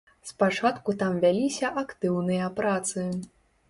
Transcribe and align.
Спачатку 0.29 0.95
там 1.03 1.21
вяліся 1.27 1.73
актыўныя 1.85 2.53
працы. 2.61 3.11